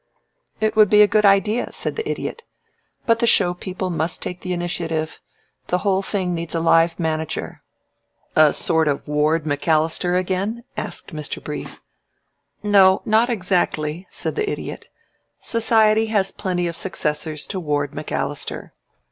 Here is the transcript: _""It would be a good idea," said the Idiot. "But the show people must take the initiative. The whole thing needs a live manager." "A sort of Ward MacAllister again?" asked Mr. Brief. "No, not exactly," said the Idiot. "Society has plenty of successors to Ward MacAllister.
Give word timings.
_""It 0.59 0.75
would 0.75 0.89
be 0.89 1.03
a 1.03 1.07
good 1.07 1.27
idea," 1.27 1.71
said 1.71 1.95
the 1.95 2.09
Idiot. 2.09 2.41
"But 3.05 3.19
the 3.19 3.27
show 3.27 3.53
people 3.53 3.91
must 3.91 4.19
take 4.19 4.41
the 4.41 4.51
initiative. 4.51 5.19
The 5.67 5.77
whole 5.85 6.01
thing 6.01 6.33
needs 6.33 6.55
a 6.55 6.59
live 6.59 6.99
manager." 6.99 7.61
"A 8.35 8.51
sort 8.51 8.87
of 8.87 9.07
Ward 9.07 9.45
MacAllister 9.45 10.15
again?" 10.15 10.63
asked 10.75 11.13
Mr. 11.13 11.39
Brief. 11.43 11.81
"No, 12.63 13.03
not 13.05 13.29
exactly," 13.29 14.07
said 14.09 14.33
the 14.35 14.49
Idiot. 14.49 14.89
"Society 15.37 16.07
has 16.07 16.31
plenty 16.31 16.65
of 16.65 16.75
successors 16.75 17.45
to 17.45 17.59
Ward 17.59 17.93
MacAllister. 17.93 18.71